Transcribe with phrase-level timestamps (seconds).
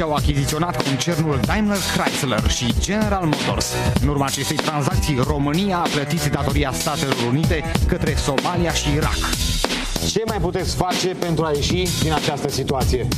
[0.00, 3.72] uzinele Dacia au achiziționat concernul Daimler Chrysler și General Motors.
[4.02, 9.18] În urma acestei tranzacții, România a plătit datoria Statelor Unite către Somalia și Irak.
[10.10, 13.08] Ce mai puteți face pentru a ieși din această situație?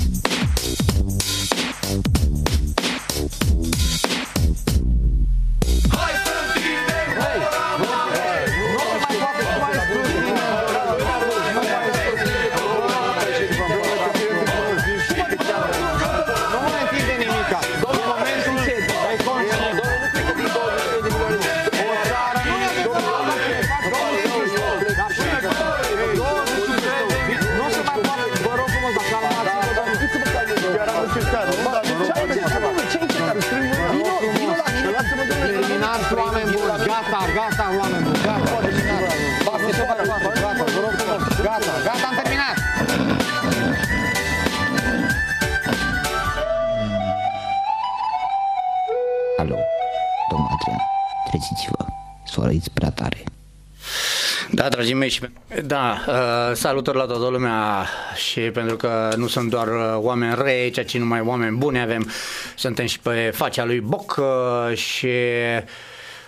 [54.92, 55.20] Da, dragii mei, și
[55.66, 57.86] da, uh, salutări la toată lumea
[58.16, 62.10] și pentru că nu sunt doar uh, oameni rei, ceea ce numai oameni buni avem,
[62.56, 65.08] suntem și pe facea lui Boc uh, și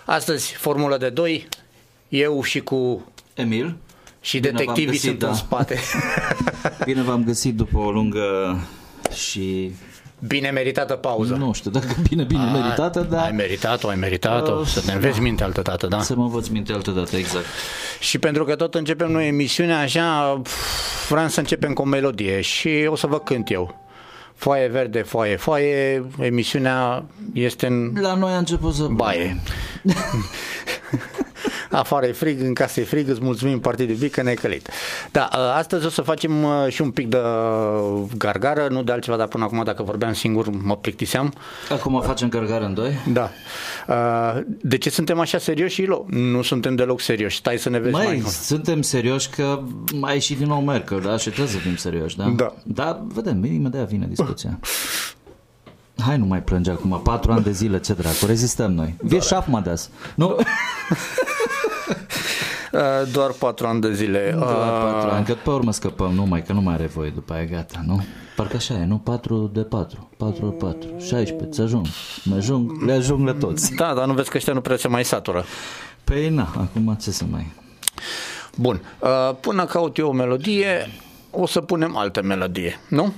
[0.05, 1.49] astăzi formulă de doi,
[2.09, 3.77] eu și cu Emil.
[4.21, 5.29] și Bine v-am detectivii găsit, sunt da.
[5.29, 5.79] în spate.
[6.85, 8.59] Bine v-am găsit după o lungă
[9.15, 9.73] și
[10.27, 11.35] Bine meritată pauză.
[11.35, 15.21] nu știu dacă bine, bine meritată, Ai dar meritat-o, ai meritat-o, Uh, să te înveți
[15.21, 16.03] minte altă dată, da?
[16.03, 17.45] să mă învăț minte altă dată, exact.
[18.01, 22.41] Și pentru că tot începem noi emisiunea așa, pf, vreau să începem cu o melodie
[22.41, 23.83] și o să vă cânt eu.
[24.35, 28.87] Foaie verde, foaie, foaie, emisiunea este în La noi a început să...
[28.91, 29.41] baie.
[31.75, 34.69] Afară e frig, în casă e frig, îți mulțumim Partid Iubic că ne-ai călit.
[35.11, 37.19] Da, ă, astăzi o să facem ă, și un pic de
[38.17, 41.33] gargară, nu de altceva, dar până acum dacă vorbeam singur mă plictiseam.
[41.71, 42.93] Acum facem cărgare în doi.
[43.13, 43.31] Da.
[43.89, 46.05] Ă, De ce suntem așa serioși, Ilo?
[46.09, 47.37] Nu suntem deloc serioși.
[47.37, 48.27] Stai să ne vezi mai Mai, mult.
[48.35, 49.61] suntem serioși că
[49.95, 51.17] mai ieșit din nou Merkel, da?
[51.17, 52.33] Și trebuie să fim serioși, da?
[52.37, 52.55] Da.
[52.65, 54.59] Da, vedem, imediat vine discuția.
[56.07, 58.95] Hai, nu mai plânge acum, patru ani de zile, ce dracu, rezistăm noi.
[59.11, 59.91] Wir schaffen das.
[60.15, 60.37] Nu?
[62.75, 62.81] Uh,
[63.13, 64.35] Doar patru ani de zile.
[64.39, 67.33] Doar Uh, patru ani, că pe urmă scăpăm numai, că nu mai are voie după
[67.33, 68.05] aia, gata, nu?
[68.37, 68.99] Parcă așa e, nu?
[68.99, 71.87] 4 de 4, 4 de 4, 16, ți ajung.
[72.25, 73.73] Mă ajung, le ajung la toți.
[73.75, 75.45] Da, dar nu vezi că ăștia nu prea se mai satură.
[76.05, 77.53] Păi na, acum ce să mai...
[78.57, 78.81] Bun.
[79.01, 79.09] Uh,
[79.41, 80.89] Până caut eu o melodie,
[81.31, 83.13] o să punem altă melodie, nu?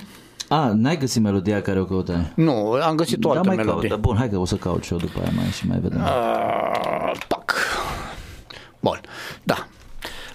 [0.48, 2.32] A, n-ai găsit melodia care o căutai?
[2.34, 3.88] Nu, am găsit o Da, altă mai melodie.
[3.88, 4.02] caută.
[4.08, 6.00] Bun, hai că o să caut și eu după aia mai și mai vedem.
[6.00, 7.45] Uh, tac.
[8.80, 9.00] Bun,
[9.42, 9.66] da.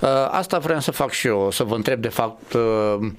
[0.01, 3.11] Uh, Asta vreau să fac și eu, să vă întreb de fapt uh,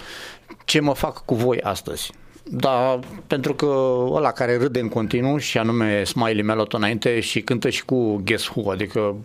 [0.65, 2.13] ce mă fac cu voi astăzi.
[2.45, 3.67] Da, pentru că
[4.11, 8.49] ăla care râde în continuu și anume Smiley Melot înainte și cântă și cu Guess
[8.49, 9.17] Who, adică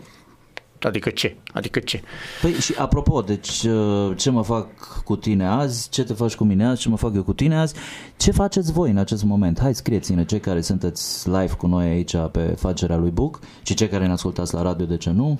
[0.81, 1.35] Adică ce?
[1.53, 2.01] Adică ce?
[2.41, 4.67] Păi și apropo, deci uh, ce mă fac
[5.03, 7.57] cu tine azi, ce te faci cu mine azi, ce mă fac eu cu tine
[7.57, 7.75] azi,
[8.17, 9.59] ce faceți voi în acest moment?
[9.59, 13.87] Hai scrieți-ne cei care sunteți live cu noi aici pe facerea lui Buc și cei
[13.87, 15.39] care ne ascultați la radio, de ce nu?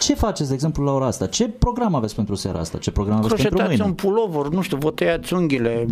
[0.00, 1.26] Ce faceți, de exemplu, la ora asta?
[1.26, 2.78] Ce program aveți pentru seara asta?
[2.78, 4.04] Ce program aveți pentru Croșetați mâine?
[4.04, 5.86] un pulover, nu știu, vă tăiați unghiile,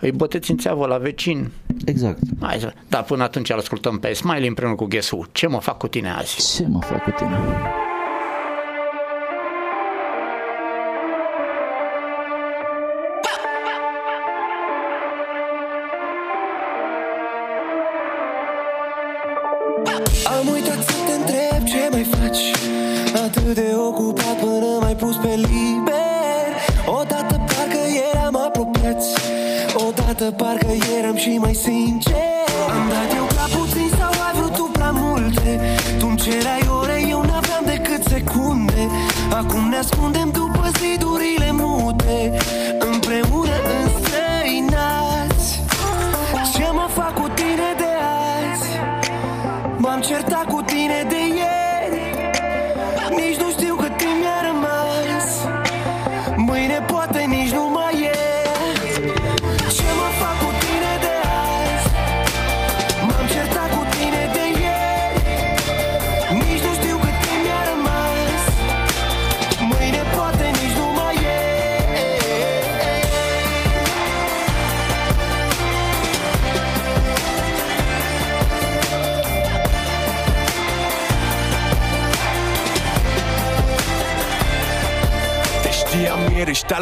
[0.00, 1.50] îi băteți în țeavă la vecin.
[1.84, 2.18] Exact.
[2.40, 2.72] Hai să...
[2.88, 5.22] Dar până atunci îl ascultăm pe Smiley împreună cu Guess Who.
[5.32, 6.56] Ce mă fac cu tine azi?
[6.56, 7.38] Ce mă fac cu tine?
[39.82, 40.21] Acum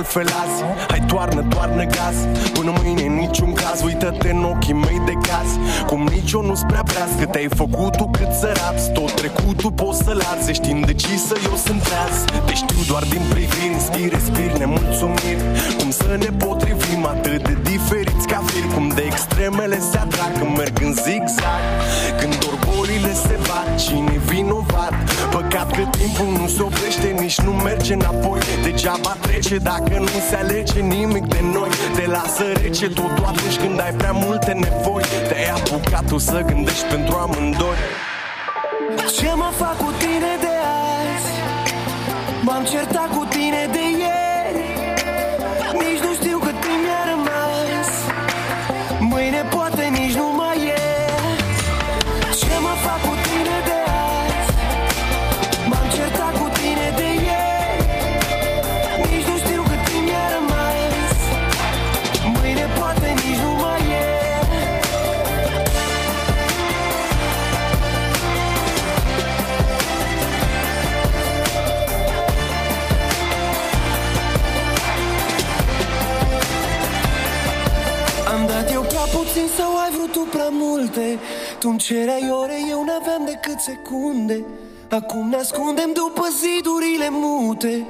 [0.01, 0.63] altfel azi.
[0.89, 2.17] Hai toarnă, toarnă gaz.
[2.53, 3.83] Până mâine în niciun caz.
[3.83, 5.49] Uită-te în ochii mei de gaz.
[5.87, 8.85] Cum nici eu nu-ți prea breaz Cât ai făcut tu, cât să raps
[9.51, 12.17] Tot trecutul poți să-l arzi Ești indecisă, eu sunt treaz.
[12.47, 15.43] Te știu doar din priviri Inspir, respir, nemulțumiri.
[15.79, 20.57] Cum să ne potrivim atât de diferiți ca fir Cum de extremele se atrag Când
[20.57, 21.63] merg în zigzag.
[22.21, 24.95] Când orbolile se bat Cine vinovat?
[25.35, 28.41] Păcat că timpul nu se oprește Nici nu merge înapoi.
[28.63, 31.71] Degeaba trece dacă nu se alege nimic de noi.
[31.97, 35.05] Te lasă rece totul atunci când ai prea multe nevoi.
[35.29, 37.79] Te-ai apucat tu să gândești pentru amândoi
[39.13, 41.31] Ce mă fac cu tine de azi?
[42.43, 43.80] M-am certat cu tine de
[80.21, 81.19] tu prea multe.
[81.59, 84.45] Tu-mi cereai ore, eu n-aveam decât secunde.
[84.91, 87.87] Acum ne ascundem după zidurile mute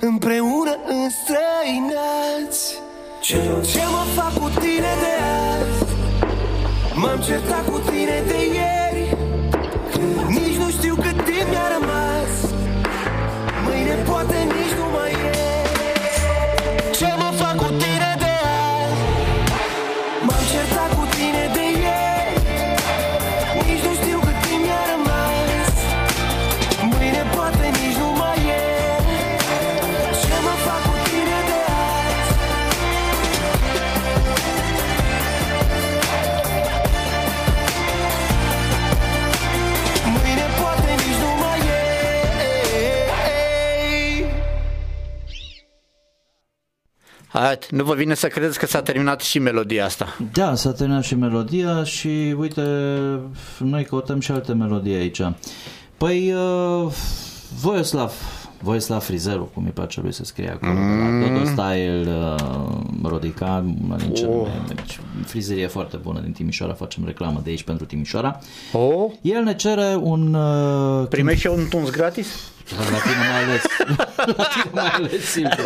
[0.00, 2.62] Împreună înstrăinați.
[3.20, 3.36] Ce,
[3.72, 5.14] ce mă fac cu tine de
[5.48, 5.92] azi?
[6.94, 8.89] M-am certat cu tine de ieri
[47.42, 50.16] Hai, nu vă vine să credeți că s-a terminat și melodia asta.
[50.32, 52.62] Da, s-a terminat și melodia și uite,
[53.58, 55.20] noi căutăm și alte melodii aici.
[55.96, 56.92] Păi, uh,
[57.60, 58.12] Voislav,
[58.62, 61.20] Voislav Frizelu, cum îi place lui să scrie acolo, mm.
[61.20, 64.46] de la Dodo Style, uh, Rodica, una din cele Oh.
[64.46, 68.38] mai, deci, frizerie foarte bună din Timișoara, facem reclamă de aici pentru Timișoara.
[68.72, 70.34] Oh, El ne cere un...
[70.34, 72.26] Uh, primești și un tuns gratis?
[72.76, 73.62] La tine mai ales.
[74.36, 75.64] La tine mai ales, Silviu.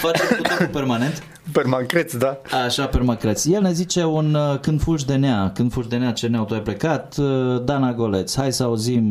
[0.00, 1.22] Facem cu totul permanent.
[1.52, 2.40] Permancreț, da.
[2.64, 3.44] Așa, permacreț.
[3.44, 6.44] El ne zice un uh, când fugi de nea, când fugi de nea, ce neau
[6.44, 8.36] tu ai plecat, uh, Dana Goleț.
[8.36, 9.04] Hai să auzim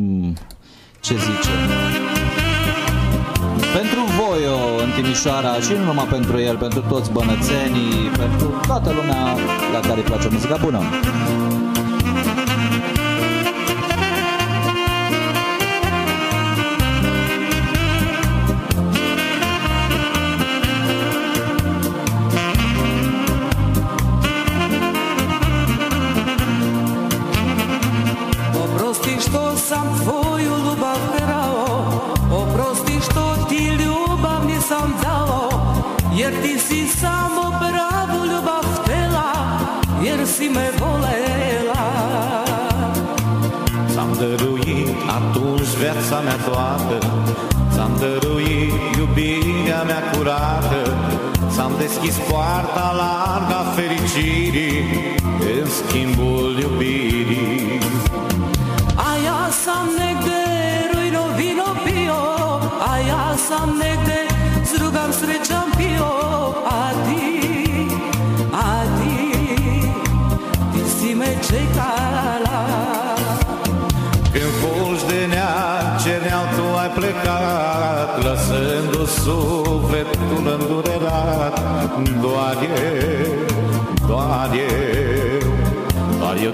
[0.99, 1.49] ce zice.
[3.73, 8.91] Pentru voi o, în Timișoara și nu numai pentru el, pentru toți bănățenii, pentru toată
[8.91, 9.35] lumea
[9.73, 10.79] la care îi place muzica bună.
[52.01, 54.83] Deschis poarta largă a fericirii
[55.23, 57.79] În schimbul iubirii.
[58.95, 60.41] A ja sam negde
[60.93, 62.21] rujno vino pio.
[62.91, 64.19] A ja sam negde
[64.63, 66.13] s drugom srećom pio.
[66.81, 67.27] A ti,
[68.51, 69.15] a ti,
[70.71, 72.61] ti si me čekala
[74.31, 75.53] Când fulgi de nea
[76.03, 79.05] cerneau tu ai plecat Lăsându
[84.47, 86.51] doar eu Doar eu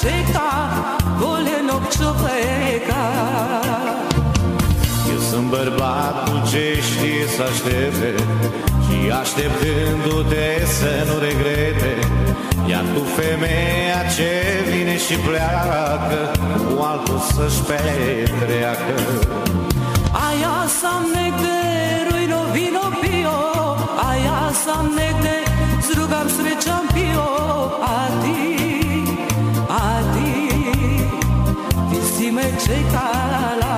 [0.00, 0.50] zna da čeka
[1.18, 3.04] Voljenog čoveka
[5.12, 8.14] Eu sunt bărbatul ce știe să aștepte?
[8.84, 11.98] Și așteptându-te să nu regrete.
[12.66, 14.30] Iar tu femeia ce
[14.70, 16.30] vine și pleacă
[16.74, 18.94] Cu altul să-și petreacă
[20.12, 21.04] Aja sam
[32.70, 33.76] si me čekala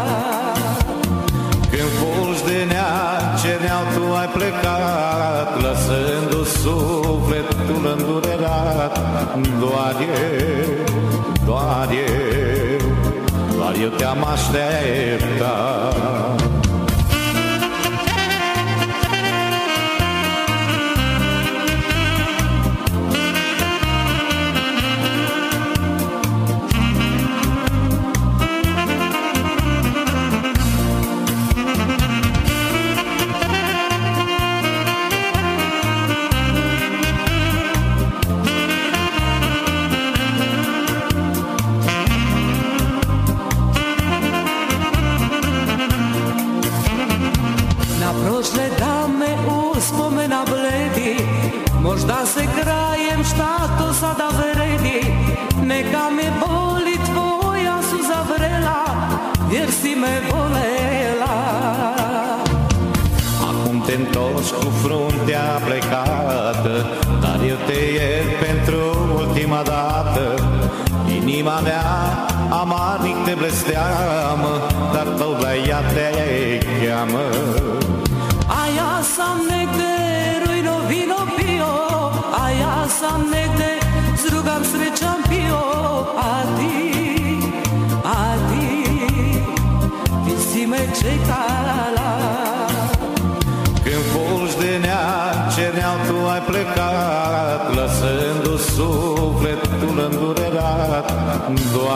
[1.70, 2.92] Când fulgi de nea
[3.42, 8.94] cerneau tu ai plecat Lăsându sufletul îndurerat.
[9.60, 10.70] Doar eu,
[11.44, 12.80] doar eu
[13.56, 15.82] Doar eu te-am așteptat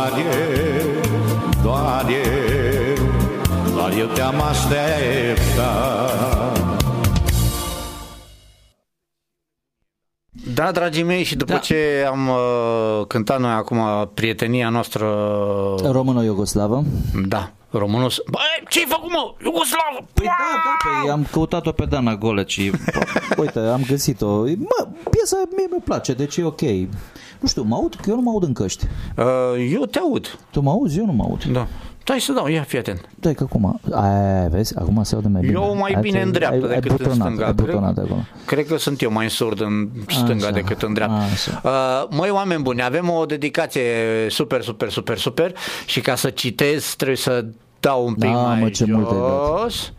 [0.07, 1.01] Doar eu,
[1.63, 2.95] doar eu
[3.75, 6.15] Doar eu te-am așteptat
[10.55, 11.59] Da, dragii mei, și după Da.
[11.59, 15.07] ce am uh, cântat noi acum prietenia noastră,
[15.91, 16.85] Româno-Iugoslavă.
[17.29, 20.07] da, românul, băi, ce-ai făcut, mă, Iugoslavă?
[20.13, 20.33] Păi da,
[20.65, 22.71] da, păi am căutat-o pe Dana Goleci.
[23.41, 24.27] Uite, am găsit-o.
[24.45, 26.61] Mă, piesa mie mi place, deci e ok.
[27.41, 27.95] Nu știu, mă aud?
[27.95, 28.85] Că eu nu mă aud în căști.
[29.17, 29.25] Uh,
[29.73, 30.99] eu te aud, Tu mă auzi?
[30.99, 31.45] Eu nu mă aud.
[31.45, 31.67] da.
[32.03, 33.09] Stai să dau, ia, fii atent.
[33.15, 35.53] Dai că acum, aia, vezi, acum se aude mai bine.
[35.53, 37.47] Eu mai Ai- bine ai- în dreapta ai- ai decât în butonat, stânga.
[37.47, 38.21] Ai Cred, butonat acolo.
[38.45, 40.51] cred că sunt eu mai surd în stânga Așa.
[40.55, 41.17] decât în dreapta.
[41.33, 41.61] Așa.
[41.65, 43.83] Uh, măi, oameni buni, avem o dedicație
[44.29, 45.53] super, super, super, super
[45.87, 47.45] și ca să citez trebuie să
[47.81, 49.61] dau un pic Da, mai mă, ce mult ai dat.
[49.63, 49.93] jos.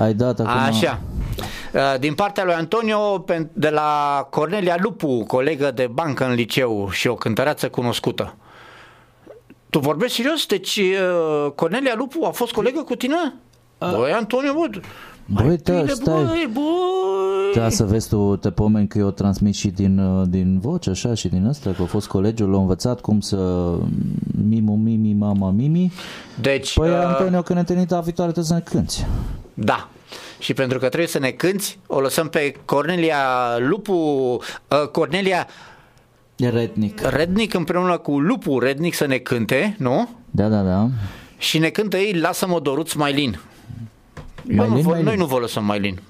[0.00, 0.50] Ai dat acum...
[0.52, 1.00] Așa.
[1.74, 6.88] Uh, Din partea lui Antonio, pen- de la Cornelia Lupu, colegă de bancă în liceu
[6.90, 8.34] și o cântăreață cunoscută.
[9.70, 10.46] Tu vorbești serios?
[10.46, 13.34] Deci uh, Cornelia Lupu a fost colegă cu tine?
[13.78, 14.80] Băi, Antonio, bă,
[15.26, 16.22] Băi, da, bine, stai.
[16.24, 16.62] băi, băi.
[17.54, 21.14] Da, să vezi tu, te pomeni că eu transmit și din, uh, din voce, așa,
[21.14, 23.36] și din ăsta, că a fost colegiul, l-a învățat cum să
[24.48, 25.92] mimu, mimi, mama, mimi.
[26.40, 29.06] Deci, Păi, uh, Antonio, când ne întâlnim data viitoare, trebuie să ne cânti.
[29.54, 29.88] Da.
[30.38, 33.18] și pentru că trebuie să ne cânti, o lăsăm pe Cornelia
[33.58, 35.46] Lupu, uh, Cornelia
[36.36, 37.00] Rednic.
[37.00, 40.08] Rednic împreună cu Lupu Rednic să ne cânte, nu?
[40.30, 40.88] Da, da, da.
[41.38, 43.40] Și ne cântă ei Lasă-mă Doruț Mailin.
[44.48, 45.04] Eu Mailin, nu vă, Mailin.
[45.04, 45.94] Noi nu vă lăsăm Mailin.
[45.94, 46.00] Da,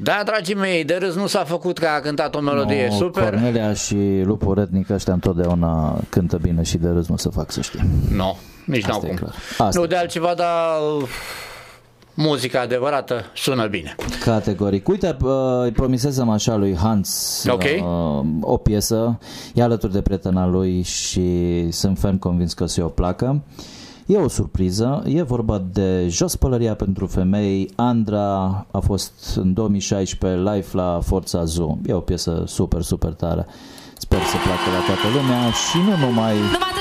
[0.00, 3.22] Da, dragii mei, de râs nu s-a făcut că a cântat o melodie Nu, super.
[3.22, 7.60] Cornelia și Lupu Rednic ăștia întotdeauna cântă bine și de râs nu se fac, să
[7.60, 7.80] știi.
[8.14, 9.18] Nu, nici n-au Asta e cum.
[9.18, 9.34] clar.
[9.58, 11.08] Asta nu e de altceva, dar uh,
[12.14, 13.94] muzica adevărată sună bine.
[14.24, 14.88] Categoric.
[14.88, 15.30] Uite, uh,
[15.62, 17.62] îi promisesem așa lui Hans Ok.
[17.62, 19.18] uh, o piesă,
[19.54, 21.30] e alături de prietena lui și
[21.70, 23.42] sunt ferm convins că o să-i o placă.
[24.08, 27.70] E o surpriză, e vorba de Jos Pălăria pentru femei.
[27.76, 28.26] Andra
[28.70, 31.78] a fost în 2016 live la Forța Zoo.
[31.86, 33.46] E o piesă super, super tare.
[33.98, 36.34] Sper să placă la toată lumea și nu numai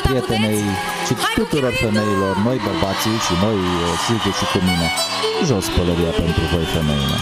[0.04, 0.64] prietenei,
[1.06, 4.88] ci tuturor femeilor, noi bărbații și noi, uh, Silviu și cu mine.
[5.48, 7.18] Jos pălăria pentru voi femeile.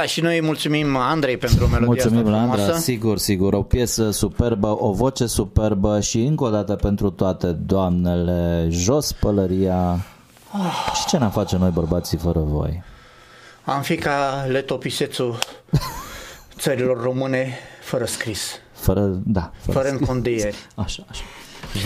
[0.00, 2.80] Da, și noi mulțumim Andrei pentru melodia Mulțumim, asta Landra, frumoasă.
[2.82, 8.66] sigur, sigur, o piesă superbă, o voce superbă și încă o dată pentru toate doamnele,
[8.70, 10.06] jos pălăria.
[10.94, 12.82] Și ce ne-am face noi bărbații fără voi?
[13.64, 15.38] Am fi ca letopisețul
[16.58, 19.50] țărilor române fără scris, Fără, da.
[19.72, 20.56] fără încondeieri.
[20.74, 21.22] Așa, așa.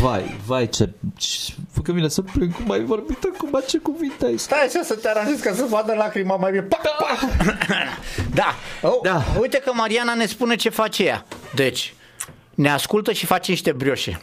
[0.01, 0.91] Vai, vai ce...
[1.17, 4.95] ce că vine să plâng cum ai vorbit acum, ce cuvinte ai Stai așa să
[4.95, 6.63] te aranjezi ca să vadă lacrima mai bine.
[6.63, 7.19] Pa, pa.
[8.35, 8.55] Da.
[8.83, 9.23] Oh, Da.
[9.41, 11.27] Uite că Mariana ne spune ce face ea.
[11.55, 11.95] Deci,
[12.55, 14.21] ne ascultă și face niște brioșe.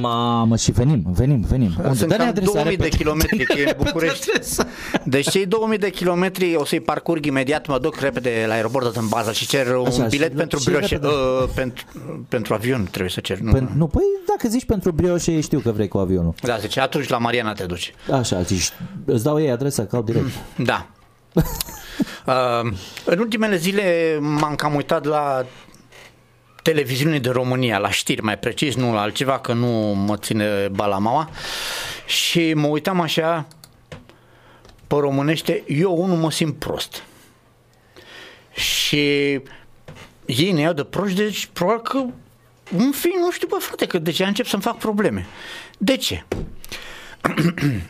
[0.00, 1.72] Mamă, și venim, venim, venim.
[1.78, 1.94] Unde?
[1.96, 2.96] Sunt Dă-ne cam adresa 2000 de repede.
[3.02, 4.30] kilometri, că e în Repede București.
[4.30, 4.66] adresa.
[5.04, 9.08] Deci cei 2000 de kilometri o să-i parcurg imediat, mă duc repede la aeroport în
[9.08, 10.86] bază și cer un Așa, bilet și- pentru și brioșe.
[10.94, 11.06] repede.
[11.12, 11.84] Uh, pentru,
[12.28, 13.38] pentru avion trebuie să cer.
[13.38, 13.52] Nu.
[13.58, 16.34] Pen- nu, păi dacă zici pentru brioșe, știu că vrei cu avionul.
[16.42, 17.94] Da, zice, atunci la Mariana te duci.
[18.12, 18.68] Așa, zici,
[19.04, 20.26] îți dau ei adresa, caut direct.
[20.56, 20.86] Da.
[22.26, 22.70] Uh,
[23.04, 25.44] în ultimele zile m-am cam uitat la
[26.68, 29.68] televiziune de România, la știri mai precis, nu la altceva, că nu
[30.06, 31.30] mă ține balamaua.
[32.06, 33.46] Și mă uitam așa
[34.86, 37.02] pe românește, eu unul mă simt prost.
[38.52, 39.40] Și
[40.26, 41.98] ei ne iau de proști, deci probabil că
[42.76, 45.26] un fi, nu știu, bă, frate, că deja încep să-mi fac probleme.
[45.78, 46.24] De ce?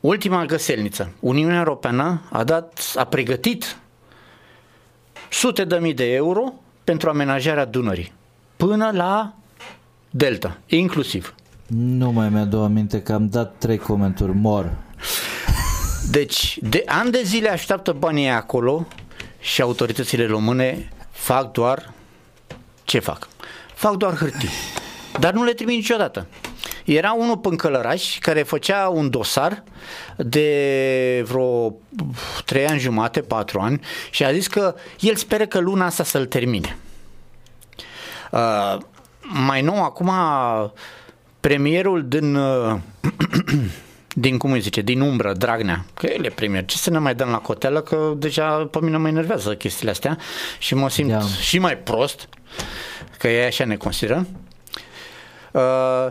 [0.00, 1.12] Ultima găselniță.
[1.20, 3.76] Uniunea Europeană a dat, a pregătit
[5.30, 8.12] sute de mii de euro pentru amenajarea Dunării
[8.56, 9.34] până la
[10.10, 11.34] Delta, inclusiv.
[11.66, 14.70] Nu mai mi-aduc aminte că am dat trei comentarii, mor.
[16.10, 18.86] Deci, de ani de zile așteaptă banii acolo
[19.40, 21.92] și autoritățile române fac doar
[22.84, 23.28] ce fac?
[23.74, 24.48] Fac doar hârtii.
[25.20, 26.26] Dar nu le trimit niciodată.
[26.84, 29.62] Era unul pe Călăraș care făcea un dosar
[30.16, 31.74] de vreo
[32.44, 36.26] 3 ani jumate, 4 ani și a zis că el speră că luna asta să-l
[36.26, 36.76] termine.
[38.30, 38.78] Uh,
[39.20, 40.10] mai nou, acum,
[41.40, 42.76] premierul din, uh,
[44.24, 47.14] din cum îi zice, din umbră, Dragnea, că el e premier, ce să ne mai
[47.14, 50.18] dăm la cotelă, că deja pe mine mă enervează chestiile astea
[50.58, 51.20] și mă simt Da.
[51.20, 52.28] și mai prost,
[53.18, 54.26] că ei așa ne consideră.
[55.52, 56.06] Uh,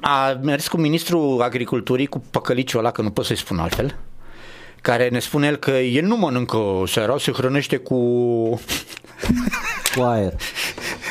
[0.00, 3.96] a mers cu ministrul agriculturii, cu păcăliciul ăla, că nu pot să-i spun altfel,
[4.80, 7.96] care ne spune el că el nu mănâncă seara, se hrănește cu
[9.96, 10.32] Cu aer.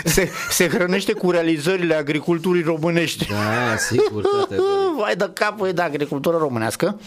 [0.06, 3.28] se, se hrănește cu realizările agriculturii românești.
[3.28, 4.62] Da, sigur, frate.
[5.00, 7.00] Vai de capul de agricultură românească.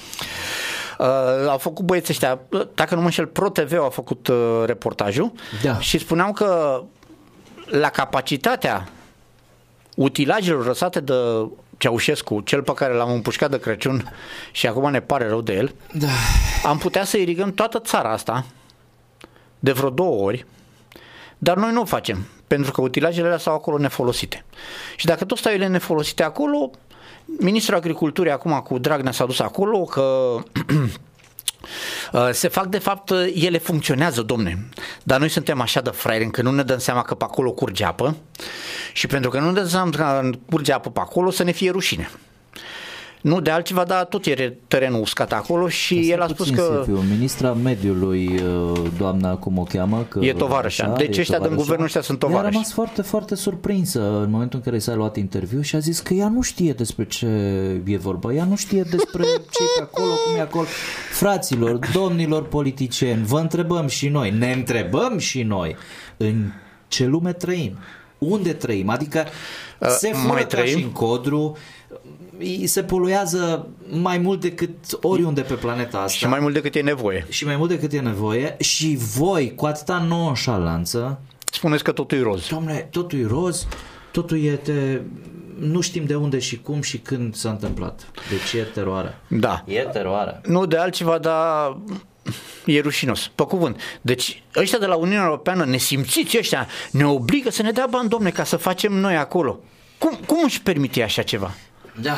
[0.99, 2.41] Uh, au făcut băieții ăștia,
[2.75, 5.79] dacă nu mă înșel, Pro TV a făcut uh, reportajul Da.
[5.81, 6.83] și spuneau că
[7.67, 8.88] la capacitatea
[9.97, 11.15] utilajelor lăsate de
[11.79, 14.13] Ceaușescu, cel pe care l-am împușcat de Crăciun
[14.53, 16.09] și acum ne pare rău de el, Da.
[16.65, 18.45] am putea să irigăm toată țara asta
[19.59, 20.47] de vreo două ori,
[21.39, 24.45] dar noi nu o facem, pentru că utilajele alea stau acolo nefolosite.
[24.97, 26.71] Și dacă tot stau ele nefolosite acolo,
[27.25, 30.37] ministrul agriculturii acum cu Dragnea s-a dus acolo că
[30.75, 30.91] Uh,
[32.33, 34.68] se fac de fapt, uh, ele funcționează, domne,
[35.03, 37.85] dar noi suntem așa de fraieri încât nu ne dăm seama că pe acolo curge
[37.85, 38.16] apă
[38.92, 41.70] și pentru că nu ne dăm seama că curge apă pe acolo să ne fie
[41.70, 42.11] rușine.
[43.23, 46.63] Nu de altceva, dar tot e terenul uscat acolo și el a spus Puțin că...
[46.63, 46.97] să fiu.
[47.11, 50.07] Ministra mediului, uh, doamna, cum o cheamă?
[50.09, 50.95] Că, E tovarășa.
[50.97, 51.57] Deci e ăștia din tovarășa.
[51.63, 52.49] guvernul ăștia sunt Ea tovarăși.
[52.49, 56.01] a rămas foarte, foarte surprinsă în momentul în care s-a luat interviu și a zis
[56.01, 57.27] că ea nu știe despre ce
[57.85, 58.33] e vorba.
[58.33, 60.67] Ea nu știe despre ce e pe acolo, cum e acolo.
[61.13, 65.77] Fraților, domnilor politicieni, vă întrebăm și noi, ne întrebăm și noi
[66.17, 66.51] în
[66.89, 67.79] ce lume trăim.
[68.19, 68.89] Unde trăim?
[68.89, 69.25] Adică
[69.99, 70.79] se Uh, mai fură ca trăim?
[70.79, 71.57] și în codru,
[71.89, 72.02] îi
[72.64, 74.71] se poluează mai mult decât
[75.03, 76.16] oriunde pe planeta asta.
[76.18, 77.27] Și mai mult decât e nevoie.
[77.29, 81.21] și mai mult decât e nevoie și voi cu atâta nonșalanță
[81.53, 82.47] Spuneți că totul e roz.
[82.49, 83.66] domnule, totul e roz
[84.11, 85.03] totul e de...
[85.59, 89.64] nu știm de unde și cum și când s-a întâmplat deci e teroare Da.
[89.66, 91.77] e teroare Nu de altceva, dar
[92.66, 93.81] e rușinos, pe cuvânt.
[94.01, 98.31] Deci ăștia de la Uniunea Europeană, nesimțiți ăștia, ne obligă să ne dea bani, domne,
[98.31, 99.59] ca să facem noi acolo.
[99.99, 101.55] Cum, cum își permite așa ceva?
[102.01, 102.17] Da.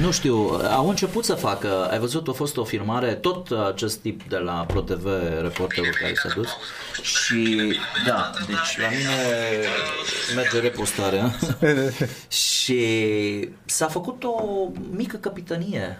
[0.00, 0.34] Nu știu,
[0.70, 4.52] au început să facă, ai văzut, a fost o filmare, tot acest tip de la
[4.52, 5.06] ProTV,
[5.40, 6.48] reporterul care s-a dus
[7.02, 7.72] și
[8.06, 9.14] da, deci la mine
[10.34, 11.34] merge repostarea
[12.44, 12.80] și
[13.64, 15.98] s-a făcut o mică capitanie.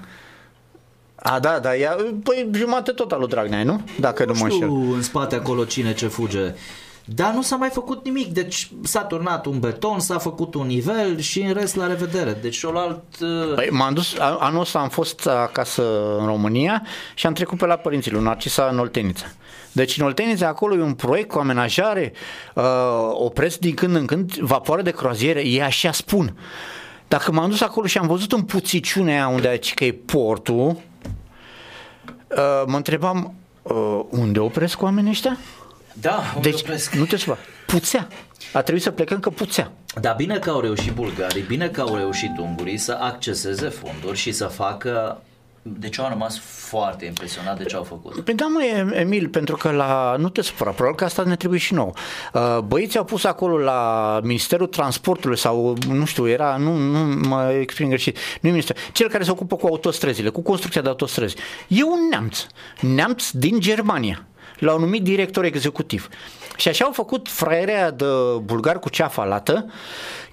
[1.15, 3.81] A, da, da, ea, păi jumate tot al lui Dragnea, nu?
[4.01, 4.59] Dacă nu, mă înșel.
[4.59, 6.55] știu în spate acolo cine ce fuge.
[7.15, 11.19] Dar nu s-a mai făcut nimic, deci s-a turnat un beton, s-a făcut un nivel
[11.19, 12.39] și în rest la revedere.
[12.43, 13.03] Deci celălalt...
[13.21, 15.83] uh, Păi, m-am dus, a- anul ăsta am fost acasă
[16.19, 16.83] în România
[17.15, 19.25] și am trecut pe la părinții lui Narcisa în Oltenița.
[19.73, 22.13] Deci în Oltenița acolo e un proiect cu amenajare,
[22.55, 22.65] uh,
[23.13, 26.37] opresc din când în când vapoare de croaziere, e așa spun.
[27.09, 30.67] Dacă m-am dus acolo și am văzut în puțiciunea aia unde aici că e portul,
[30.67, 35.37] uh, mă întrebam uh, unde opresc oamenii ăștia?
[36.01, 36.95] Da, unde Deci, opresc?
[36.95, 37.39] nu te supăra.
[37.67, 38.09] Puțea.
[38.53, 39.73] A trebuit să plecăm că puțea.
[40.01, 44.33] Dar bine că au reușit bulgarii, bine că au reușit ungurii să acceseze fonduri și
[44.33, 45.23] să facă...
[45.63, 48.21] Deci eu am rămas foarte impresionat de ce au făcut.
[48.25, 50.17] Păi da, mă, Emil, pentru că la...
[50.19, 51.93] Nu te supăra, probabil că asta ne trebuie și nouă.
[52.33, 57.51] Uh, Băieții au pus acolo la Ministerul Transportului sau, nu știu, era, nu, nu mă
[57.61, 61.37] exprim greșit, nu e minister, cel care se ocupă cu autostrăzile, cu construcția de autostrăzi.
[61.69, 62.47] E un neamț,
[62.81, 64.27] neamț din Germania.
[64.59, 66.09] L-au numit director executiv.
[66.57, 68.05] Și așa au făcut fraierea de
[68.43, 69.73] bulgar cu ceafa lată.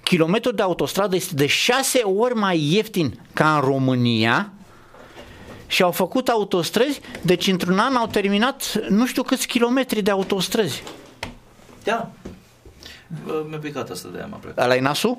[0.02, 4.50] Kilometrul de autostradă este de șase ori mai ieftin ca în România,
[5.66, 10.82] și au făcut autostrăzi, deci într-un an au terminat nu știu câți kilometri de autostrăzi.
[11.84, 12.10] Da.
[13.24, 14.64] Bă, Mi-a picat asta de aia m-a plecat.
[14.64, 15.18] Ăla e nasul?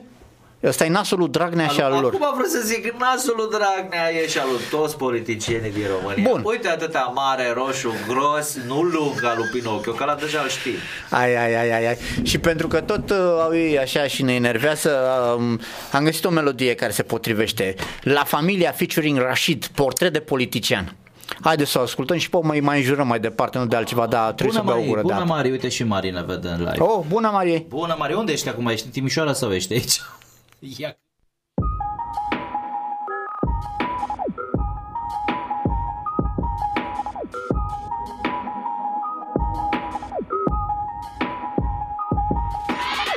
[0.64, 2.14] Ăsta e nasul lui Dragnea și al lor.
[2.14, 6.30] Acum vreau să zic, nasul lui Dragnea e și al lui toți politicienii din România.
[6.32, 6.42] Bun.
[6.46, 10.76] Uite atâta mare, roșu, gros, nu lung ca lui Pinocchio, că la deja îl știi.
[11.10, 11.98] Ai, ai, ai, ai, ai.
[12.24, 14.92] Și pentru că tot uh, au ei așa și ne enervează,
[15.38, 15.60] um,
[15.92, 17.76] am găsit o melodie care se potrivește.
[18.02, 20.96] La familia featuring Rashid, portret de politician.
[21.42, 24.32] Haideți să o ascultăm și pe mai mai înjurăm mai departe, nu de altceva, dar
[24.32, 25.34] trebuie Bună să beau Marie, gură de bună apă.
[25.34, 26.76] Marie, uite și Marie ne vede în live.
[26.84, 27.66] Oh, bună Marie!
[27.68, 28.68] Bună Marie, unde ești acum?
[28.68, 30.02] Ești în Timișoara sau ești aici?
[30.60, 30.98] Ia.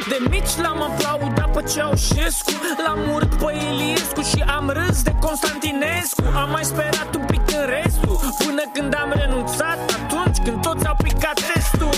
[0.08, 2.50] De mici l-am aplaudat pe Ceaușescu
[2.86, 7.66] L-am urât pe Iliescu și am râs de Constantinescu Am mai sperat un pic în
[7.66, 11.94] restul Până când am renunțat Atunci când toți au picat testul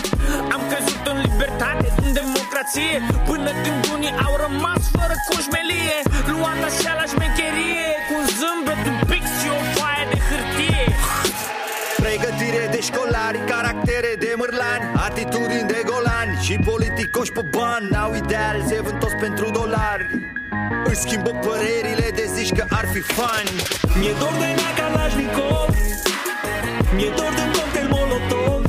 [0.52, 1.31] Am crezut în
[1.62, 2.94] libertate, în democrație.
[3.30, 5.96] Până când unii au rămas fără coșmelie
[6.32, 10.84] Luat așa la șmecherie Cu un zâmbet, un pix și o foaie de hârtie.
[12.04, 17.86] Pregătire de școlari, caractere de mârlani Atitudini de golani și politicoși pe bani.
[17.92, 20.04] N-au ideal, se vând toți pentru dolari.
[20.90, 23.54] Își schimbă părerile de zici că ar fi fani.
[23.98, 25.68] Mi-e dor de Nea Kalashnikov
[26.96, 28.60] Mi-e dor de un cocktail molotov.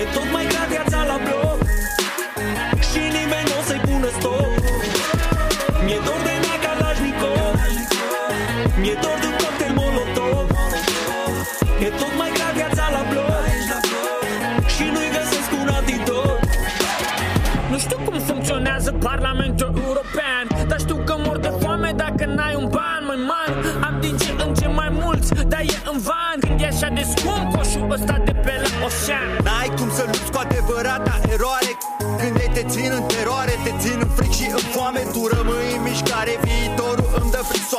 [0.00, 0.31] E tot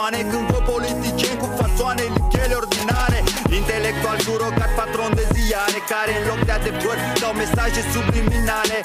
[0.04, 3.20] îmi dă frisoane Când vă politicieni cu fasoane, lichele ordinare.
[3.60, 8.78] Intelectual jurocat, patron de ziare Care în loc de adevăr dau mesaje subliminale.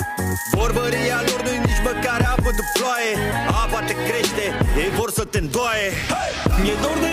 [0.59, 3.13] Vorbăria lor nu-i nici măcar apă de ploaie
[3.63, 4.45] Apa te crește,
[4.83, 5.89] ei vor să te îndoaie.
[6.63, 7.08] Mi-e dor de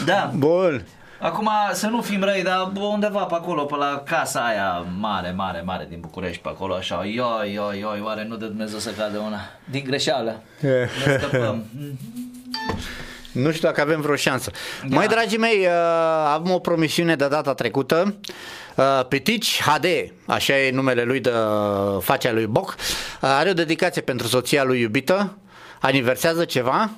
[0.11, 0.31] da.
[0.35, 0.87] Bun.
[1.19, 5.63] Acum să nu fim răi, dar undeva pe acolo, pe la casa aia mare, mare,
[5.65, 9.19] mare din București, pe acolo așa, ioi, ioi, ioi, oare nu de Dumnezeu să cadă
[9.19, 9.39] una?
[9.71, 10.43] Din greșeală.
[10.61, 11.65] Ne scăpăm.
[13.33, 14.51] Nu știu dacă avem vreo șansă.
[14.89, 14.97] Da.
[14.97, 15.73] Mai dragii mei, uh,
[16.33, 18.15] am o promisiune de data trecută.
[18.77, 19.87] Uh, Pitici HD,
[20.27, 21.33] așa e numele lui de
[22.01, 22.75] facea lui Boc, uh,
[23.21, 25.37] are o dedicație pentru soția lui iubită,
[25.83, 26.91] aniversează ceva,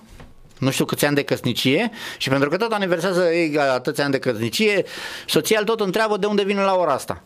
[0.59, 4.19] nu știu câți ani de căsnicie și pentru că tot aniversează ei atâția ani de
[4.19, 4.85] căsnicie,
[5.27, 7.23] soția îl tot întreabă de unde vine la ora asta.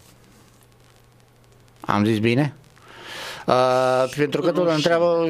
[1.80, 2.54] Am zis bine?
[3.46, 5.28] Uh, pentru că tot îl întreabă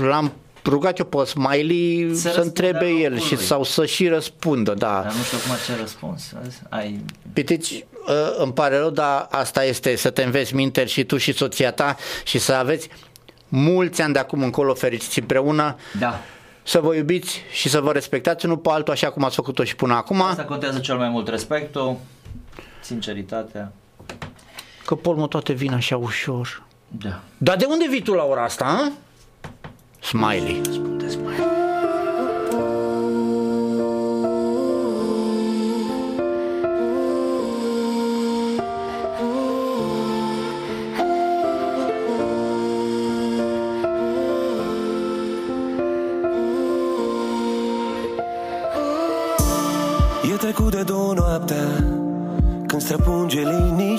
[0.00, 0.32] l-am
[0.64, 5.00] rugat eu pe Smiley să, să întrebe el și, sau să și răspundă, da.
[5.02, 6.32] Dar nu știu cum ce răspuns.
[6.68, 7.00] Ai...
[7.32, 7.84] Pitici, uh,
[8.38, 11.96] îmi pare rău, dar asta este să te înveți minte și tu și soția ta
[12.24, 12.88] și să aveți
[13.48, 15.76] mulți ani de acum încolo fericiți împreună.
[15.98, 16.20] Da.
[16.62, 19.76] Să vă iubiți și să vă respectați unul pe altul așa cum ați făcut-o și
[19.76, 20.22] până acum.
[20.22, 21.96] Asta contează cel mai mult respectul,
[22.80, 23.72] sinceritatea.
[24.86, 26.62] Că pe urmă toate vin așa ușor.
[26.88, 27.20] Da.
[27.38, 28.92] Dar de unde vii tu la ora asta, a?
[30.00, 30.60] Smiley.
[30.64, 30.95] Spune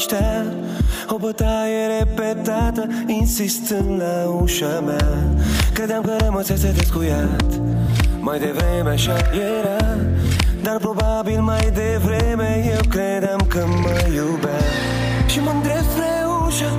[0.08, 0.46] liniștea
[1.08, 5.34] O bătaie repetată Insistând la ușa mea.
[5.74, 7.44] Credeam că rămăsese descuiat
[8.20, 9.98] Mai devreme așa era
[10.62, 14.62] Dar probabil mai devreme Eu credeam că mă iubea.
[15.28, 16.12] Și mă îndrept spre
[16.46, 16.72] ușă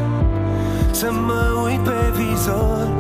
[0.91, 2.98] Să mă uit pe vizor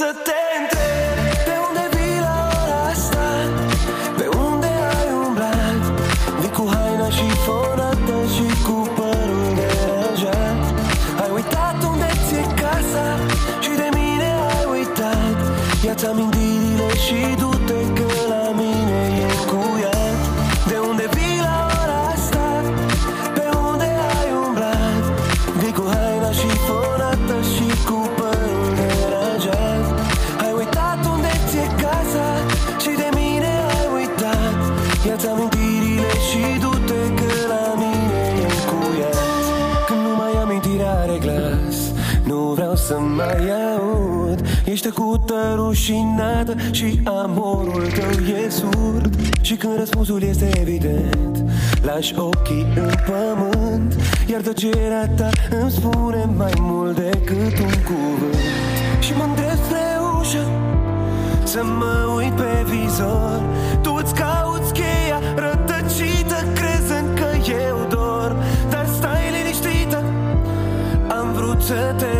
[0.00, 1.16] să te întreb
[1.48, 3.26] De unde vii la ora asta?
[4.18, 5.82] Pe unde ai umblat?
[6.40, 10.60] Vii cu haina și fonată Și cu părul deranjat
[11.22, 13.06] Ai uitat unde ți-e casa
[13.64, 15.38] Și de mine ai uitat
[15.84, 17.59] Ia-ți amintirile și du-te
[44.70, 49.14] Ești tăcută, rușinată Și amorul tău e surd.
[49.40, 51.44] Și când răspunsul este evident
[51.82, 53.94] Lași ochii în pământ.
[54.26, 55.28] Iar tăcerea ta
[55.60, 58.40] îmi spune mai mult decât un cuvânt.
[59.00, 59.86] Și mă îndrept spre
[60.20, 60.44] ușă
[61.44, 63.42] Să mă uit pe vizor.
[63.82, 68.36] Tu îți cauți cheia rătăcită Crezând că eu dorm
[68.70, 70.04] Dar stai liniștită
[71.18, 72.19] Am vrut să te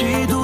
[0.00, 0.39] 嫉妒。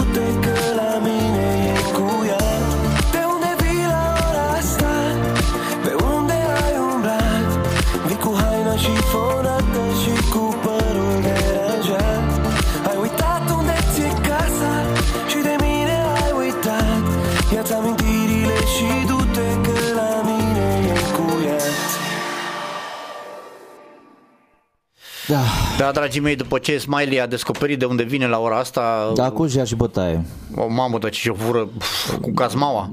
[25.78, 25.84] Da.
[25.84, 29.30] Da, dragii mei, după ce Smiley a descoperit de unde vine la ora asta, Da,
[29.30, 30.24] cu ia și bătaie.
[30.56, 32.90] o mamă, dar ce și o fură pf, cu cazmaua,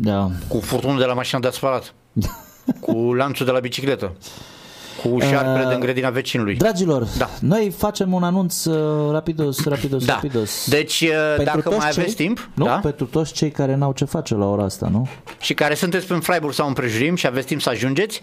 [0.00, 0.30] Da.
[0.48, 1.94] cu furtunul de la mașina de asfalat,
[2.84, 4.12] cu lanțul de la bicicletă,
[5.02, 6.54] cu șarpele Uh, din grădina vecinului.
[6.56, 7.28] Dragilor, da.
[7.40, 10.12] noi facem un anunț uh, rapidos, rapidos, Da.
[10.12, 10.68] rapidos.
[10.68, 12.64] Deci, uh, Pentru dacă toți mai cei- aveți timp, nu?
[12.64, 12.78] da?
[12.82, 15.08] Pentru toți cei care n-au ce face la ora asta, nu?
[15.40, 18.20] și care sunteți în Freiburg sau în prejurim și aveți timp să ajungeți,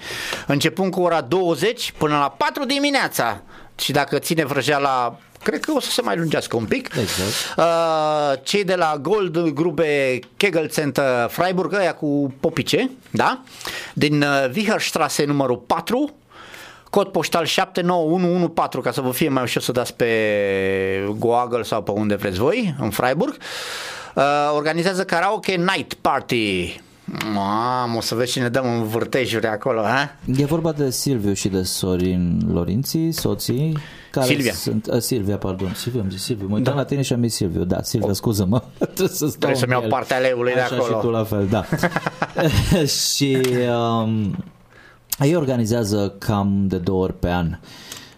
[0.47, 3.41] începând cu ora 20 până la 4 dimineața.
[3.75, 6.89] Și dacă ține vrăjeala, cred că o să se mai lungească un pic.
[6.95, 7.57] Exact.
[7.57, 13.41] Uh, cei de la Gold Grube Kegel Center Freiburg, ăia cu popice, da?
[13.93, 16.13] Din uh, Wicherstrasse numărul 4,
[16.89, 20.09] cod poștal 79114 ca să vă fie mai ușor să dați pe
[21.17, 23.37] Google sau pe unde vreți voi, în Freiburg.
[24.15, 24.23] Uh,
[24.55, 26.81] organizează karaoke night party.
[27.33, 30.15] Mamă, o să vezi cine dăm în vârtejuri acolo, ha?
[30.37, 33.77] E vorba de Silviu și de Sorin Lorinții, soții.
[34.11, 34.53] Care Silvia.
[34.53, 35.73] Sunt, uh, Silvia, pardon.
[35.75, 36.47] Silviu, am zis Silviu.
[36.47, 37.63] Mă uitam la tine și am zis Silviu.
[37.63, 38.61] Da, Silvia, scuză-mă.
[38.77, 39.89] Trebuie să stau Trebuie să-mi în iau el.
[39.89, 40.93] partea leului de Așa acolo.
[40.93, 41.65] și tu la fel, da.
[43.13, 43.37] și
[44.03, 44.35] um,
[45.19, 47.57] ei organizează cam de două ori pe an.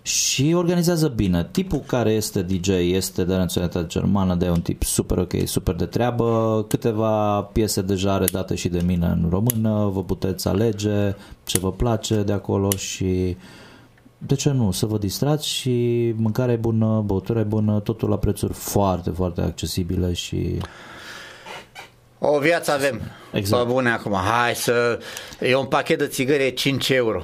[0.05, 1.47] Și organizează bine.
[1.51, 5.85] Tipul care este DJ este de naționalitate germană, de un tip super ok, super de
[5.85, 6.65] treabă.
[6.69, 9.89] Câteva piese deja redate și de mine în română.
[9.93, 13.37] Vă puteți alege ce vă place de acolo și
[14.17, 18.17] de ce nu, să vă distrați și mâncare e bună, băutură e bună, totul la
[18.17, 20.57] prețuri foarte, foarte accesibile și
[22.19, 23.01] O viață avem.
[23.33, 23.63] Exact.
[23.63, 24.13] Pe bune acum.
[24.13, 24.99] Hai să...
[25.39, 27.23] E un pachet de țigări e 5 euro.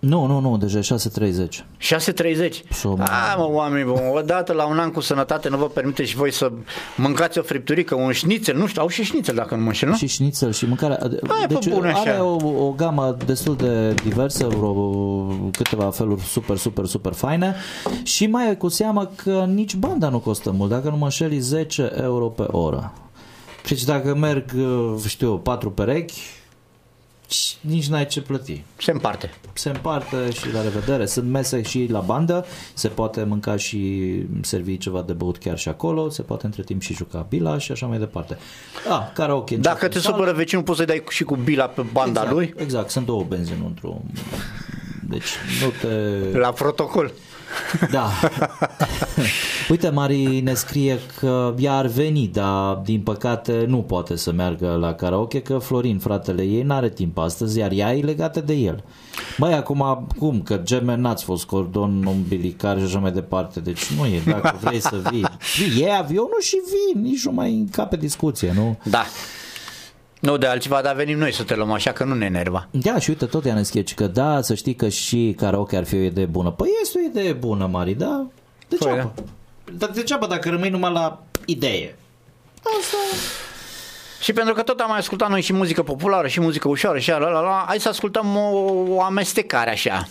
[0.00, 1.32] Nu, nu, nu, deja e 6.30.
[2.44, 2.62] 6,30.
[2.98, 6.32] A, mă, oameni buni, odată la un an cu sănătate nu vă permite și voi
[6.32, 6.52] să
[6.96, 9.96] mâncați o fripturică, un șnițel, nu știu, au și șnițel dacă nu mă înșel, nu?
[9.96, 10.98] Și șnițel și mâncarea.
[11.28, 12.00] Hai, pe deci bune așa.
[12.00, 14.72] are o, o gamă destul de diversă, vreo
[15.50, 17.54] câteva feluri super, super, super faine
[18.02, 21.32] și mai e cu seamă că nici banda nu costă mult, dacă nu mă înșel,
[21.32, 22.92] e 10 euro pe oră.
[23.68, 24.44] Deci dacă merg,
[25.06, 26.20] știu eu, patru perechi,
[27.60, 28.62] nici n-ai ce plăti.
[28.76, 29.30] Se împarte.
[29.52, 31.06] Se împarte și la revedere.
[31.06, 34.12] Sunt mese și la bandă, se poate mânca și
[34.42, 37.72] servi ceva de băut chiar și acolo, se poate între timp și juca bila și
[37.72, 38.38] așa mai departe.
[38.88, 39.54] Ah, karaoke.
[39.54, 40.16] în Dacă ceasul te în sală.
[40.16, 42.54] supără vecinul, poți să-i dai și cu bila pe banda exact, lui?
[42.56, 44.00] Exact, sunt două benzi într-un...
[45.08, 45.28] Deci
[45.62, 46.38] nu te...
[46.38, 47.12] La protocol.
[47.90, 48.10] Da.
[49.68, 54.76] Uite, Mari ne scrie că ea ar veni, dar din păcate nu poate să meargă
[54.80, 58.84] la karaoke, că Florin, fratele ei, n-are timp astăzi, iar ea e legată de el.
[59.38, 60.42] Băi, acum, cum?
[60.42, 64.80] Că gemen n-ați fost cordon umbilicar și așa mai departe, deci nu e, dacă vrei
[64.80, 65.26] să vii.
[65.56, 68.78] Vii, e avionul și vii, nici nu mai încape discuție, nu?
[68.84, 69.04] Da.
[70.20, 72.68] Nu de altceva, dar venim noi să te luăm, așa că nu ne enerva.
[72.70, 75.84] Da, și uite, tot ea ne scrie că da, să știi că și karaoke ar
[75.84, 76.50] fi o idee bună.
[76.50, 78.26] Păi este o idee bună, Mari, da?
[78.68, 79.12] Degeaba.
[79.72, 81.96] Dar degeaba dacă rămâi numai la idee.
[82.80, 82.96] Asta...
[84.20, 87.10] Și pentru că tot am mai ascultat noi și muzică populară și muzică ușoară și
[87.10, 90.08] la, la, la, hai să ascultăm o, o amestecare așa.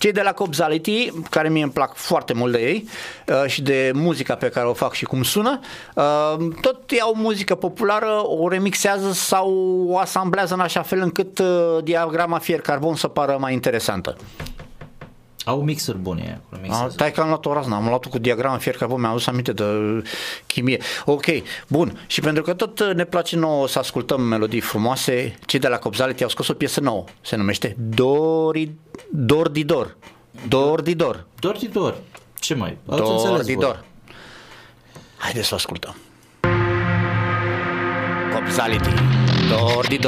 [0.00, 2.88] Cei de la Copzality, care mie îmi plac foarte mult de ei
[3.26, 5.60] uh, și de muzica pe care o fac și cum sună,
[5.94, 9.50] uh, tot iau muzică populară, o remixează sau
[9.88, 14.16] o asamblează în așa fel încât uh, diagrama fier carbon să pară mai interesantă.
[15.50, 16.62] Au mixuri bune acolo.
[16.62, 16.92] A, Mixează.
[16.92, 19.52] stai că am luat o razna, am luat cu diagrama fier carbon, mi-am adus aminte
[19.52, 19.64] de
[20.46, 20.78] chimie.
[21.04, 21.24] Ok,
[21.68, 22.00] bun.
[22.06, 25.78] Și pentru că tot uh, ne place nouă să ascultăm melodii frumoase, cei de la
[25.78, 27.04] Copzality au scos o piesă nouă.
[27.20, 28.70] Se numește Dori,
[29.10, 29.96] Dor di Dor.
[30.48, 31.26] Dor di Dor.
[31.38, 31.96] Dor di Dor.
[32.38, 32.76] Ce mai?
[32.88, 33.64] Ați Dor înțeles di voi.
[33.64, 33.84] Dor.
[35.16, 35.96] Haideți să o ascultăm.
[38.32, 38.90] Copzality.
[39.48, 39.98] Dor di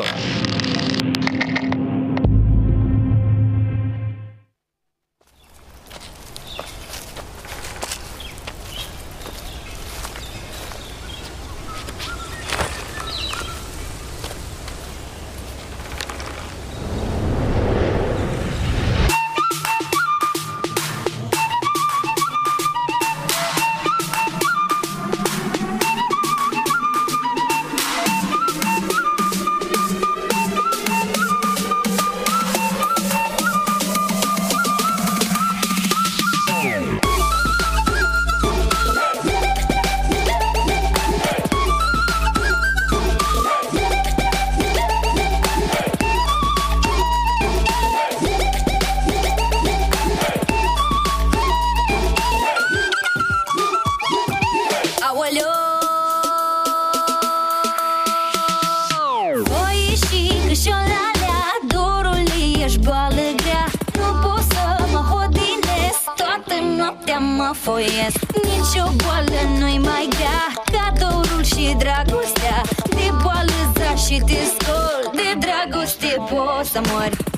[67.53, 72.61] foiesc Nici o boală nu-i mai grea Ca dorul și dragostea.
[72.89, 77.32] De boală za și te scol De dragoste poți să mori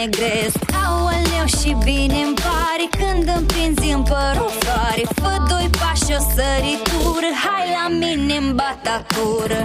[0.00, 0.58] negresc.
[0.84, 7.28] Aoleu și bine-mi pare Când împinzi în părul floare Fă doi pași o săritură.
[7.44, 9.62] Hai la mine în batatură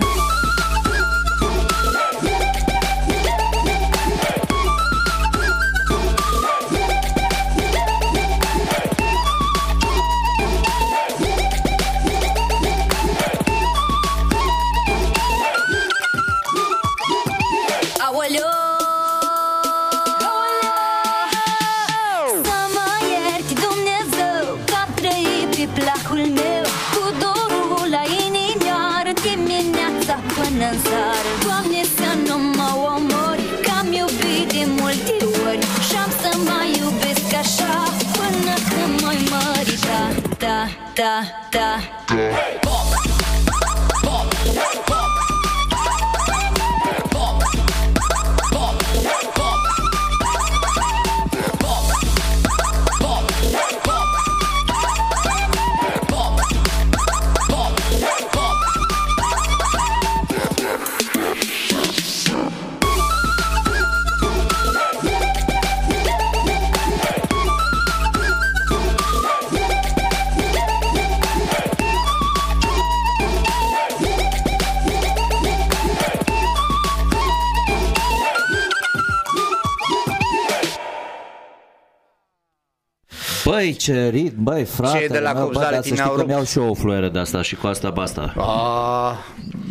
[83.66, 84.97] Băi, ce ritm, băi, frate.
[84.97, 86.32] Cei de la meu, bă, Copzale dar să tine știi au că rupt.
[86.32, 88.34] mi-au și eu o fluieră de asta și cu asta basta.
[88.38, 89.16] A,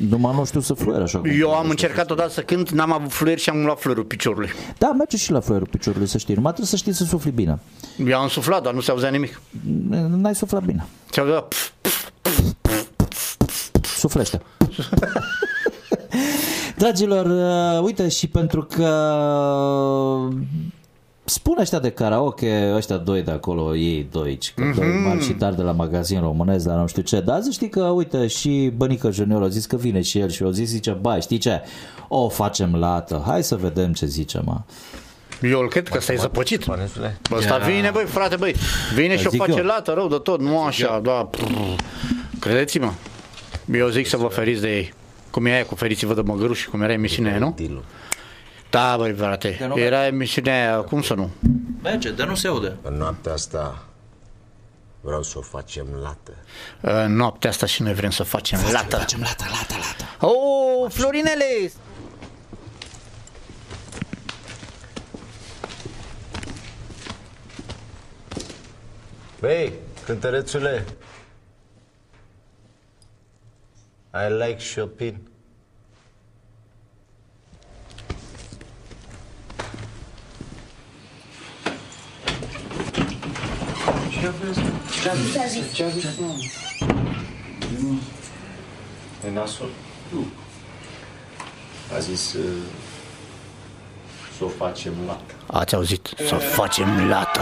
[0.09, 1.19] Numai nu știu să fluier așa.
[1.19, 4.51] cum eu am încercat odată să cânt, n-am avut fluier și am luat fluierul piciorului.
[4.79, 6.35] Da, merge și la fluierul piciorului, să știi.
[6.35, 7.59] Numai trebuie să știi să sufli bine.
[8.07, 9.41] Eu am suflat, dar nu se auzea nimic.
[10.09, 10.87] N-ai suflat bine.
[11.11, 11.71] Se auzea pf,
[13.97, 14.41] Suflește.
[16.79, 18.89] Dragilor, uh, uite și pentru că
[21.25, 24.75] spun ăștia de karaoke, ăștia doi de acolo, ei doi, că Mhm.
[24.75, 27.69] doi mari și tari de la magazin românesc, dar nu știu ce, dar să știi
[27.69, 30.91] că, uite, și Bănică Junior a zis că vine și el și a zis, zice,
[30.91, 31.61] bai, știi ce,
[32.09, 34.61] o facem lată, hai să vedem ce zice, mă.
[35.43, 36.65] Eu îl cred că ăsta e zăpăcit.
[36.65, 36.79] Bă,
[37.33, 37.67] ăsta Ia.
[37.75, 38.55] vine, băi, frate, băi.
[38.95, 39.65] Vine și o Zic face eu.
[39.65, 41.29] lată, rău de tot, nu așa, da.
[42.39, 42.93] Credeți-mă.
[43.73, 44.93] Eu zic să vă feriți de ei.
[45.31, 47.55] Cum e aia cu feriți-vă de măgăruși, cum era emisiunea aia, nu?
[48.75, 49.71] Da, băi, frate.
[49.75, 51.31] Era emisiunea aia, cum să nu?
[51.83, 52.77] Merge, dar nu se aude.
[52.83, 53.85] În noaptea asta
[55.01, 56.33] vreau să o facem lată.
[56.81, 58.97] În noaptea asta și noi vrem să facem lată.
[58.97, 60.27] Facem lată, lată, lată.
[60.27, 61.73] Oh, Florinele!
[69.41, 69.73] Băi,
[70.05, 70.85] cântărețule,
[74.13, 75.33] I like Chopin.
[89.25, 89.71] E nasul?
[90.13, 90.27] Nu.
[91.97, 92.43] A zis uh,
[94.39, 95.35] să o facem lată.
[95.47, 96.09] Ați auzit?
[96.27, 97.41] Să facem lată.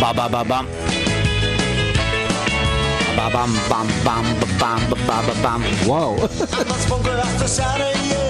[0.00, 0.66] Ba ba ba bam.
[0.66, 0.81] Ba
[3.32, 5.62] bam bam bam ba bam ba ba ba bam.
[5.86, 6.14] Wow.
[6.70, 8.24] Vă spun că astă seară e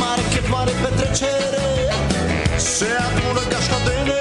[0.00, 1.66] Mare chef, mare petrecere
[2.56, 4.13] Se adună gașca de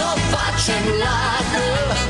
[0.00, 2.09] zobaczę lager.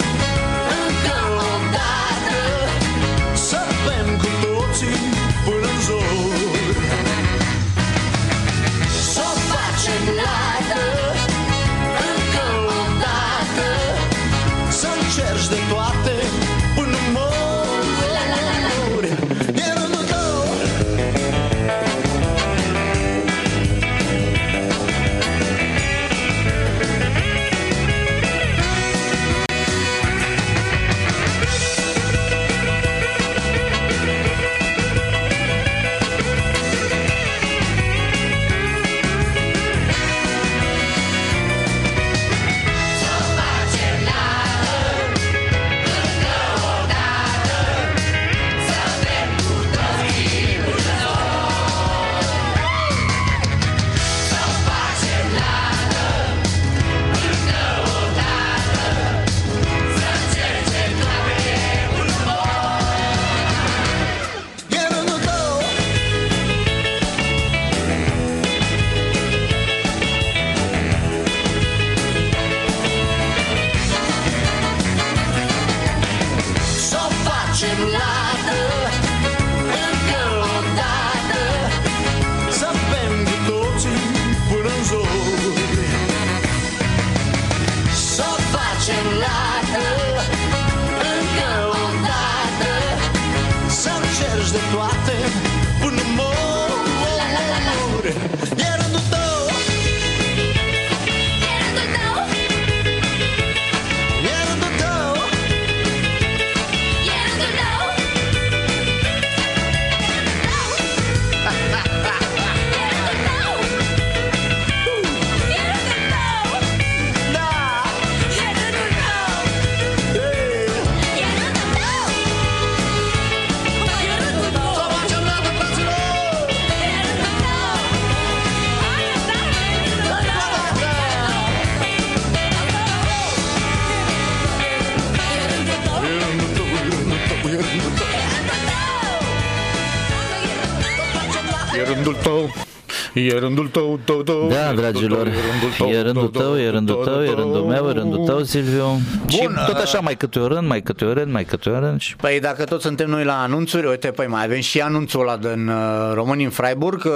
[143.27, 144.49] E rândul tău, tău, tău.
[144.49, 149.01] Da, dragilor, e rândul tău, e rândul tău, e rândul meu, e rândul tău, Silviu.
[149.29, 151.71] Și Bun, tot uh, așa, mai câte o rând, mai câte o rând, mai câte
[151.71, 152.01] o rând.
[152.01, 152.17] Și...
[152.17, 155.69] Păi dacă tot suntem noi la anunțuri, uite, păi mai avem și anunțul ăla din
[155.69, 155.75] uh,
[156.15, 157.13] România în Freiburg, uh,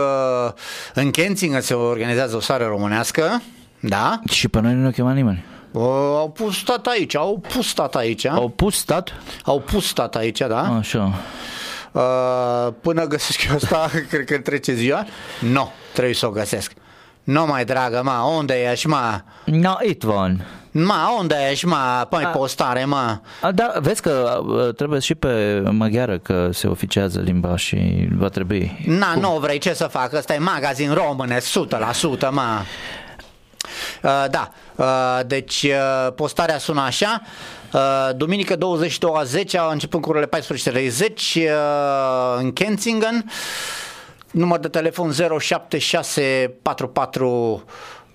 [0.95, 3.43] în Kenzingen se organizează o seară românească,
[3.81, 4.21] da?
[4.31, 5.45] Și pe noi nu ne-a chemat nimeni.
[5.71, 5.83] Uh,
[6.17, 8.27] au pus stat aici, au pus stat aici.
[8.27, 9.13] Au pus stat?
[9.45, 10.77] Au pus stat aici, da?
[10.79, 11.13] Așa.
[11.95, 15.05] Uh, până găsesc eu asta, cred că trece ziua.
[15.41, 16.73] Nu, no, trebuie să o găsesc.
[17.25, 19.25] Nu mai dragă, ma, unde ești, ma?
[19.45, 20.47] No, it one.
[20.71, 22.07] Ma, unde ești, ma?
[22.11, 23.21] Păi A- postare, ma.
[23.41, 28.29] A, da, vezi că uh, trebuie și pe maghiară că se oficiază limba și va
[28.29, 28.85] trebui.
[28.87, 31.43] Na, nu vrei ce să fac, ăsta e magazin române, 100%,
[32.31, 32.63] ma.
[34.03, 37.29] Uh, da, uh, deci uh, postarea sună așa uh,
[38.17, 40.31] Duminică 22 a 10 începând cu orele 14.30
[41.35, 41.43] uh,
[42.39, 43.31] în Kensington
[44.31, 47.65] număr de telefon 07644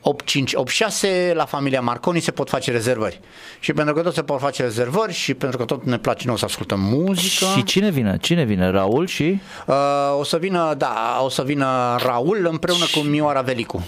[0.01, 3.19] 8586 la familia Marconi se pot face rezervări.
[3.59, 6.37] Și pentru că tot se pot face rezervări și pentru că tot ne place nouă
[6.37, 7.45] să ascultăm muzică.
[7.55, 8.17] Și cine vine?
[8.21, 8.69] Cine vine?
[8.69, 9.39] Raul și?
[9.67, 9.75] Uh,
[10.19, 13.85] o să vină, da, o să vină Raul împreună cu Mioara Velicu.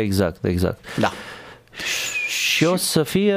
[0.00, 0.84] Exact, exact.
[0.98, 1.12] Da.
[2.28, 3.36] Și o să fie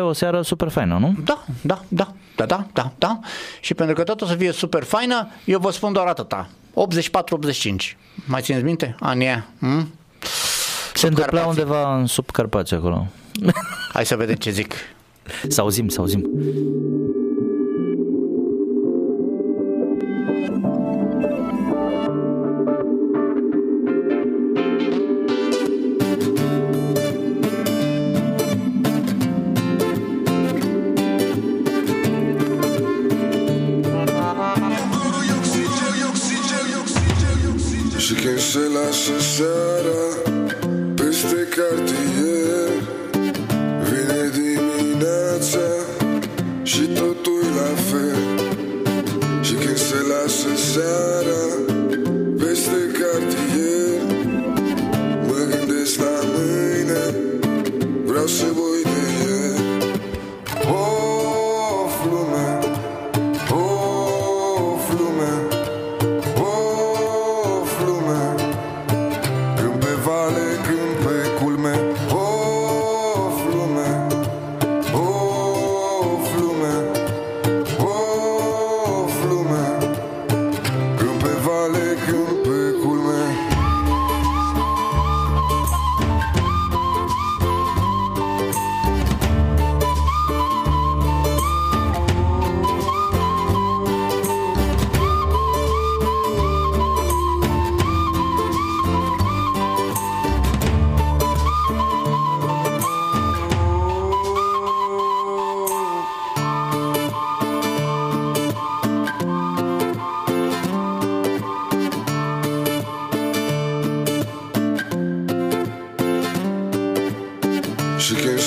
[0.00, 1.14] o seară super faină, nu?
[1.24, 3.18] Da, da, da, da, da, da, da.
[3.60, 6.48] Și pentru că tot o să fie super faină, eu vă spun doar atâta.
[6.70, 7.96] 84-85.
[8.26, 8.96] Mai țineți minte?
[9.00, 9.46] Ania.
[9.58, 9.94] Hmm?
[10.94, 13.06] Se întâmpla undeva în sub Carpați acolo.
[13.92, 14.74] Hai să vedem ce zic.
[15.48, 16.30] Să auzim, să auzim.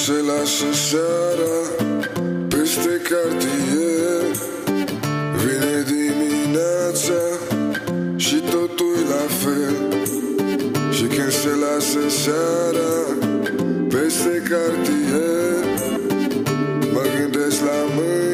[0.06, 1.56] Se lasă seara
[2.48, 4.26] peste cartier.
[5.42, 7.22] Vine dimineața
[8.16, 9.76] și totul la fel.
[10.92, 12.94] Și când se lasă seara
[13.88, 15.64] peste cartier
[16.94, 18.33] Mă gândesc la mâine,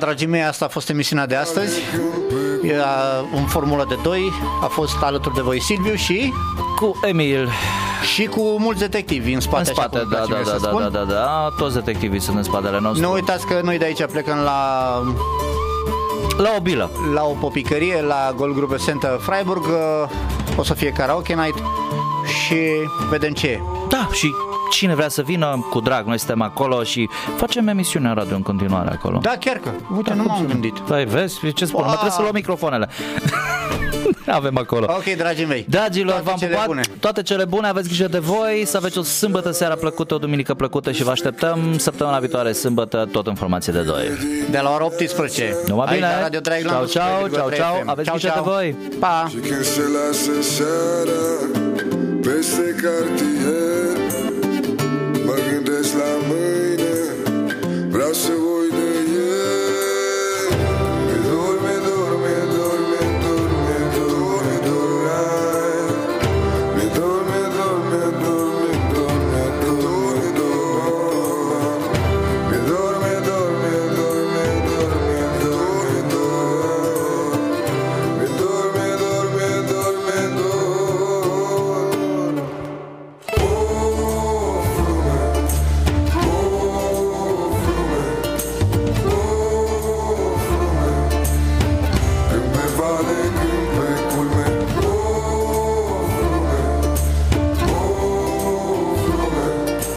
[0.00, 1.80] dragii mei, asta a fost emisiunea de astăzi.
[2.62, 4.32] Era în formulă de 2.
[4.62, 6.32] A fost alături de voi Silviu și...
[6.76, 7.48] Cu Emil.
[8.14, 9.68] Și cu mulți detectivi în spate.
[9.68, 10.82] În spate, așa cum da, place da, mie da, să da, spun.
[10.92, 13.06] da, da, da, toți detectivii sunt în spatele nostru.
[13.06, 14.88] Nu uitați că noi de aici plecăm la...
[16.36, 16.90] La o bilă.
[17.14, 19.64] La o popicărie, la Gold Group Center Freiburg.
[20.56, 21.56] O să fie karaoke night
[22.24, 22.56] și
[23.08, 23.60] vedem ce e.
[23.88, 24.34] Da, și
[24.70, 28.90] cine vrea să vină, cu drag, noi suntem acolo și facem emisiunea radio în continuare
[28.90, 29.18] acolo.
[29.22, 29.70] Da, chiar că.
[29.96, 30.78] Uite, nu m-am gândit.
[30.78, 32.88] Păi, vezi, ce spun, mă trebuie să luăm microfoanele.
[34.26, 34.86] Avem acolo.
[34.96, 35.64] Ok, dragii mei.
[35.68, 36.80] Dragilor, Toate v-am cele pupat, bune.
[37.00, 40.54] toate cele bune, aveți grijă de voi, să aveți o sâmbătă seara plăcută, o duminică
[40.54, 43.96] plăcută și vă așteptăm săptămâna viitoare, sâmbătă, tot în formație de 2.
[44.50, 45.56] De la ora 18.
[45.66, 46.10] Numai Aici, bine.
[46.14, 47.74] la Radio Dragland, Ciao, ciao, 103,3 ciao, ciao.
[47.80, 47.88] FM.
[47.88, 48.52] Aveți Ciao, grijă de ciao.
[48.52, 48.76] voi.
[48.98, 49.26] Pa!
[49.28, 51.22] Și când se lasă seara
[52.22, 54.09] Peste cartier
[55.90, 58.79] слабыми, бросаю